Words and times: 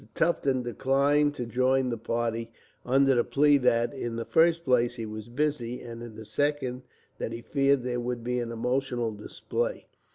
Tufton 0.15 0.63
declined 0.63 1.35
to 1.35 1.45
join 1.45 1.89
the 1.89 1.97
party, 1.99 2.49
under 2.83 3.13
the 3.13 3.23
plea 3.23 3.59
that, 3.59 3.93
in 3.93 4.15
the 4.15 4.25
first 4.25 4.63
place, 4.65 4.95
he 4.95 5.05
was 5.05 5.29
busy; 5.29 5.79
and 5.83 6.01
in 6.01 6.15
the 6.15 6.25
second, 6.25 6.81
that 7.19 7.31
he 7.33 7.41
feared 7.43 7.83
there 7.83 7.99
would 7.99 8.23
be 8.23 8.39
an 8.39 8.51
emotional 8.51 9.11
display. 9.11 9.85